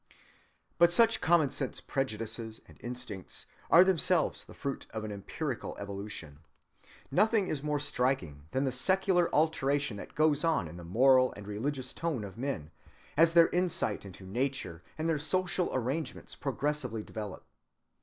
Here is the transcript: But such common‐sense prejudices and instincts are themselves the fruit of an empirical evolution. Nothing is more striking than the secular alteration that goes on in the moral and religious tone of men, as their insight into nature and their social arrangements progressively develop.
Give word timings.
But 0.79 0.91
such 0.91 1.21
common‐sense 1.21 1.79
prejudices 1.85 2.59
and 2.67 2.79
instincts 2.81 3.45
are 3.69 3.83
themselves 3.83 4.43
the 4.43 4.55
fruit 4.55 4.87
of 4.89 5.03
an 5.03 5.11
empirical 5.11 5.77
evolution. 5.77 6.39
Nothing 7.11 7.47
is 7.47 7.61
more 7.61 7.79
striking 7.79 8.47
than 8.49 8.63
the 8.63 8.71
secular 8.71 9.29
alteration 9.31 9.97
that 9.97 10.15
goes 10.15 10.43
on 10.43 10.67
in 10.67 10.77
the 10.77 10.83
moral 10.83 11.33
and 11.33 11.45
religious 11.47 11.93
tone 11.93 12.23
of 12.23 12.35
men, 12.35 12.71
as 13.15 13.33
their 13.33 13.49
insight 13.49 14.03
into 14.03 14.23
nature 14.25 14.81
and 14.97 15.07
their 15.07 15.19
social 15.19 15.69
arrangements 15.71 16.33
progressively 16.33 17.03
develop. 17.03 17.45